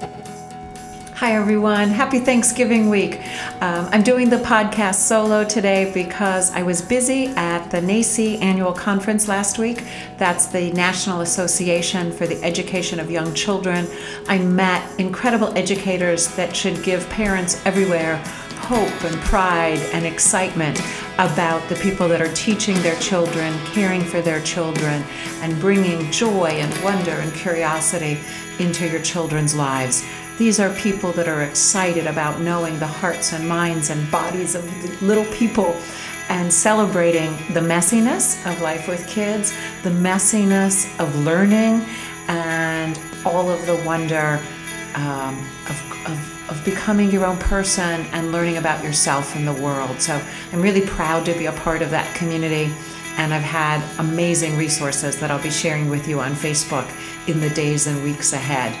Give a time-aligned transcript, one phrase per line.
[0.00, 1.88] Hi, everyone.
[1.88, 3.20] Happy Thanksgiving week.
[3.62, 8.72] Um, I'm doing the podcast solo today because I was busy at the NAEYC annual
[8.72, 9.84] conference last week.
[10.18, 13.86] That's the National Association for the Education of Young Children.
[14.28, 18.16] I met incredible educators that should give parents everywhere
[18.64, 20.80] hope and pride and excitement
[21.18, 25.04] about the people that are teaching their children, caring for their children,
[25.40, 28.18] and bringing joy and wonder and curiosity
[28.58, 30.04] into your children's lives.
[30.38, 35.02] These are people that are excited about knowing the hearts and minds and bodies of
[35.02, 35.76] little people
[36.28, 41.84] and celebrating the messiness of life with kids, the messiness of learning,
[42.26, 44.40] and all of the wonder
[44.94, 50.00] um, of, of, of becoming your own person and learning about yourself and the world.
[50.00, 50.20] So
[50.52, 52.72] I'm really proud to be a part of that community.
[53.16, 56.88] And I've had amazing resources that I'll be sharing with you on Facebook
[57.28, 58.76] in the days and weeks ahead.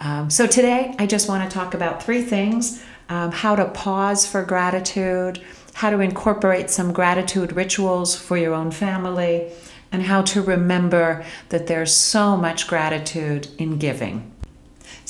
[0.00, 4.24] Um, so today, I just want to talk about three things um, how to pause
[4.24, 5.42] for gratitude,
[5.74, 9.50] how to incorporate some gratitude rituals for your own family,
[9.90, 14.32] and how to remember that there's so much gratitude in giving.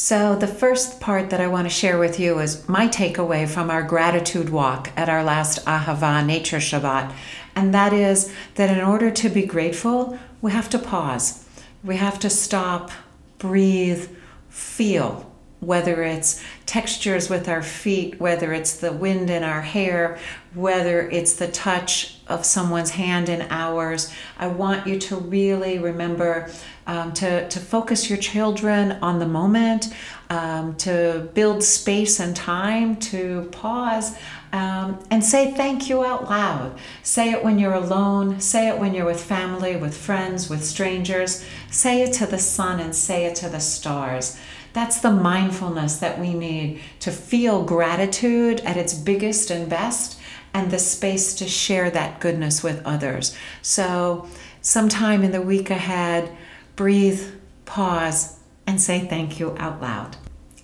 [0.03, 3.71] So, the first part that I want to share with you is my takeaway from
[3.71, 7.13] our gratitude walk at our last Ahava Nature Shabbat,
[7.55, 11.45] and that is that in order to be grateful, we have to pause.
[11.85, 12.91] We have to stop,
[13.37, 14.09] breathe,
[14.49, 20.19] feel whether it's textures with our feet, whether it's the wind in our hair,
[20.55, 24.13] whether it's the touch of someone's hand in ours.
[24.39, 26.51] I want you to really remember
[26.87, 29.93] um, to, to focus your children on the moment,
[30.31, 34.17] um, to build space and time, to pause.
[34.53, 36.77] Um, and say thank you out loud.
[37.03, 38.41] Say it when you're alone.
[38.41, 41.45] Say it when you're with family, with friends, with strangers.
[41.71, 44.39] Say it to the sun and say it to the stars.
[44.73, 50.20] That's the mindfulness that we need to feel gratitude at its biggest and best
[50.53, 53.37] and the space to share that goodness with others.
[53.63, 54.29] So,
[54.61, 56.37] sometime in the week ahead,
[56.77, 57.23] breathe,
[57.65, 60.17] pause, and say thank you out loud.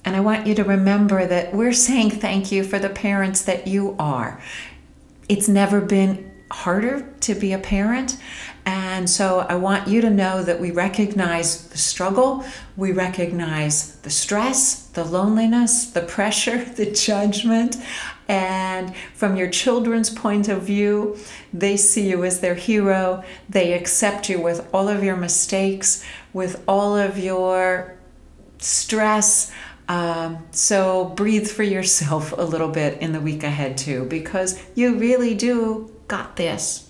[0.05, 3.67] And I want you to remember that we're saying thank you for the parents that
[3.67, 4.41] you are.
[5.29, 8.17] It's never been harder to be a parent.
[8.67, 12.45] And so I want you to know that we recognize the struggle,
[12.77, 17.77] we recognize the stress, the loneliness, the pressure, the judgment.
[18.27, 21.17] And from your children's point of view,
[21.55, 23.23] they see you as their hero.
[23.49, 27.97] They accept you with all of your mistakes, with all of your
[28.59, 29.53] stress.
[29.89, 34.99] Um, so breathe for yourself a little bit in the week ahead, too, because you
[34.99, 36.86] really do got this.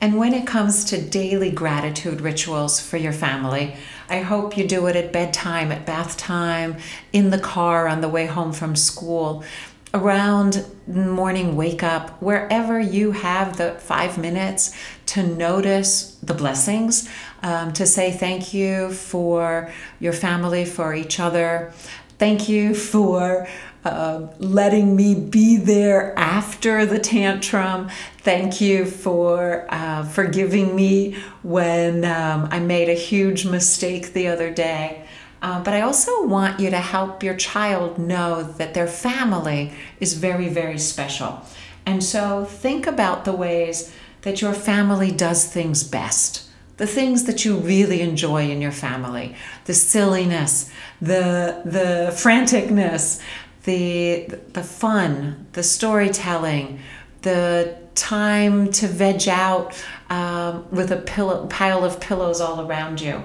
[0.00, 3.76] And when it comes to daily gratitude rituals for your family,
[4.08, 6.76] I hope you do it at bedtime, at bath time,
[7.12, 9.42] in the car on the way home from school,
[9.92, 14.74] around morning wake up, wherever you have the five minutes
[15.06, 17.08] to notice the blessings,
[17.42, 21.72] um, to say thank you for your family, for each other.
[22.18, 23.46] Thank you for
[23.84, 27.90] uh, letting me be there after the tantrum.
[28.18, 34.50] Thank you for uh, forgiving me when um, I made a huge mistake the other
[34.50, 35.04] day.
[35.40, 40.14] Uh, but I also want you to help your child know that their family is
[40.14, 41.40] very, very special.
[41.86, 46.47] And so think about the ways that your family does things best
[46.78, 53.20] the things that you really enjoy in your family the silliness the the franticness
[53.68, 54.24] the
[54.54, 56.80] the fun, the storytelling,
[57.20, 59.74] the time to veg out
[60.08, 63.22] um, with a pillow, pile of pillows all around you.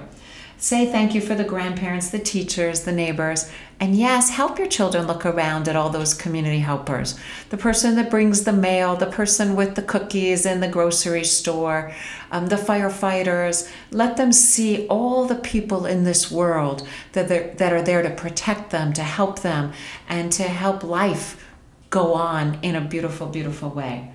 [0.64, 5.06] Say thank you for the grandparents, the teachers, the neighbors, and yes, help your children
[5.06, 7.18] look around at all those community helpers.
[7.50, 11.92] The person that brings the mail, the person with the cookies in the grocery store,
[12.30, 13.70] um, the firefighters.
[13.90, 18.70] Let them see all the people in this world that, that are there to protect
[18.70, 19.74] them, to help them,
[20.08, 21.46] and to help life
[21.90, 24.14] go on in a beautiful, beautiful way.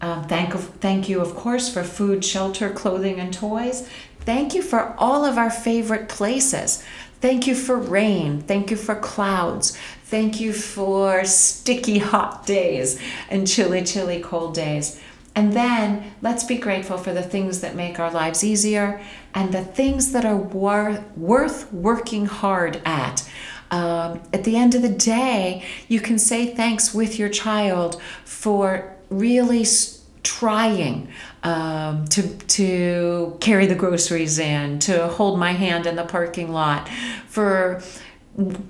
[0.00, 3.88] Um, thank, thank you, of course, for food, shelter, clothing, and toys.
[4.28, 6.84] Thank you for all of our favorite places.
[7.22, 8.42] Thank you for rain.
[8.42, 9.74] Thank you for clouds.
[10.04, 15.00] Thank you for sticky hot days and chilly, chilly cold days.
[15.34, 19.00] And then let's be grateful for the things that make our lives easier
[19.32, 23.26] and the things that are wor- worth working hard at.
[23.70, 28.94] Um, at the end of the day, you can say thanks with your child for
[29.08, 29.64] really
[30.22, 31.08] trying
[31.42, 36.88] um, to, to carry the groceries in, to hold my hand in the parking lot,
[37.26, 37.82] for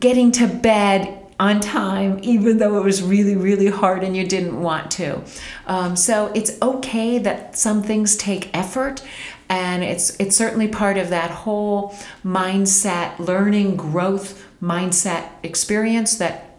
[0.00, 4.60] getting to bed on time, even though it was really, really hard and you didn't
[4.60, 5.22] want to.
[5.66, 9.02] Um, so it's okay that some things take effort.
[9.48, 16.58] And it's it's certainly part of that whole mindset, learning, growth mindset experience that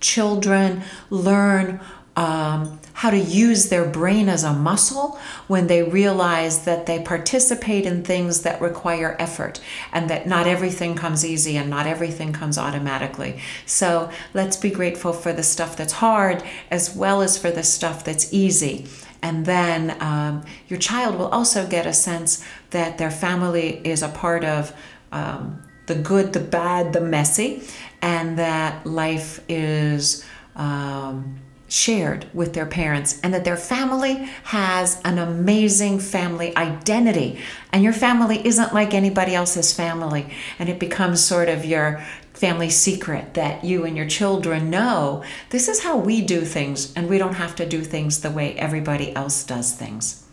[0.00, 1.80] children learn
[2.16, 5.16] um, how to use their brain as a muscle
[5.46, 9.60] when they realize that they participate in things that require effort
[9.92, 13.38] and that not everything comes easy and not everything comes automatically.
[13.66, 16.42] So let's be grateful for the stuff that's hard
[16.72, 18.86] as well as for the stuff that's easy.
[19.22, 24.08] And then um, your child will also get a sense that their family is a
[24.08, 24.74] part of
[25.12, 27.62] um, the good, the bad, the messy,
[28.02, 30.24] and that life is.
[30.56, 37.38] Um, shared with their parents and that their family has an amazing family identity.
[37.72, 40.30] And your family isn't like anybody else's family.
[40.58, 45.68] And it becomes sort of your family secret that you and your children know this
[45.68, 49.14] is how we do things and we don't have to do things the way everybody
[49.14, 50.24] else does things.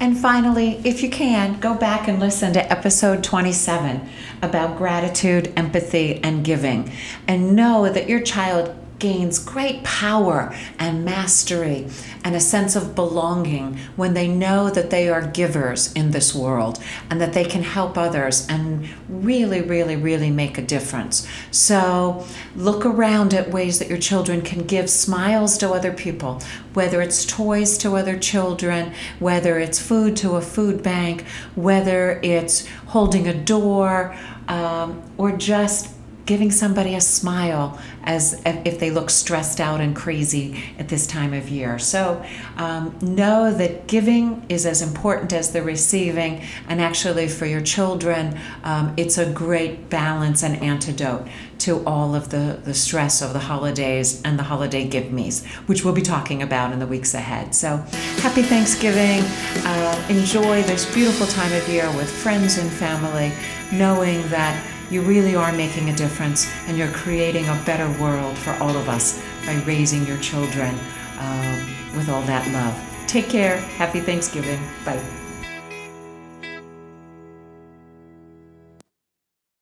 [0.00, 4.08] And finally, if you can, go back and listen to episode 27
[4.42, 6.92] about gratitude, empathy, and giving.
[7.28, 8.74] And know that your child
[9.04, 11.86] gains great power and mastery
[12.24, 16.82] and a sense of belonging when they know that they are givers in this world
[17.10, 21.28] and that they can help others and really, really, really make a difference.
[21.50, 22.24] So
[22.56, 26.40] look around at ways that your children can give smiles to other people,
[26.72, 32.66] whether it's toys to other children, whether it's food to a food bank, whether it's
[32.86, 34.16] holding a door,
[34.48, 35.93] um, or just
[36.26, 41.34] giving somebody a smile as if they look stressed out and crazy at this time
[41.34, 41.78] of year.
[41.78, 42.24] So
[42.56, 48.38] um, know that giving is as important as the receiving, and actually for your children,
[48.62, 51.26] um, it's a great balance and antidote
[51.58, 55.84] to all of the, the stress of the holidays and the holiday give me's, which
[55.84, 57.54] we'll be talking about in the weeks ahead.
[57.54, 57.76] So
[58.18, 59.22] happy Thanksgiving.
[59.64, 63.32] Uh, enjoy this beautiful time of year with friends and family,
[63.72, 68.52] knowing that you really are making a difference and you're creating a better world for
[68.62, 70.78] all of us by raising your children
[71.18, 72.80] um, with all that love.
[73.08, 73.56] Take care.
[73.76, 74.60] Happy Thanksgiving.
[74.84, 75.23] Bye.